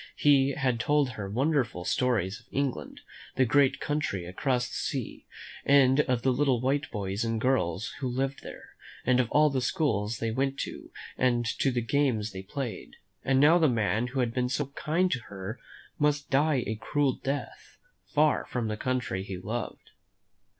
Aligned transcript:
He 0.15 0.53
had 0.57 0.79
told 0.79 1.09
her 1.11 1.29
wonderful 1.29 1.85
stories 1.85 2.39
of 2.39 2.47
England, 2.51 3.01
the 3.35 3.45
great 3.45 3.79
country 3.79 4.25
across 4.25 4.67
the 4.67 4.73
sea, 4.73 5.27
and 5.63 5.99
of 5.99 6.23
the 6.23 6.33
little 6.33 6.59
white 6.59 6.89
boys 6.89 7.23
and 7.23 7.39
girls 7.39 7.91
who 7.99 8.07
lived 8.07 8.41
there, 8.41 8.69
and 9.05 9.19
of 9.19 9.53
the 9.53 9.61
schools 9.61 10.17
they 10.17 10.31
went 10.31 10.57
to 10.61 10.89
and 11.19 11.45
the 11.63 11.81
games 11.81 12.31
they 12.31 12.41
played; 12.41 12.95
and 13.23 13.39
now 13.39 13.59
the 13.59 13.69
man 13.69 14.07
who 14.07 14.21
had 14.21 14.33
been 14.33 14.49
so 14.49 14.69
kind 14.75 15.11
to 15.11 15.19
her 15.25 15.59
must 15.99 16.31
die 16.31 16.63
a 16.65 16.79
cruel 16.81 17.13
death, 17.13 17.77
far 18.11 18.47
from 18.47 18.69
the 18.69 18.77
country 18.77 19.21
he 19.21 19.37
loved. 19.37 19.91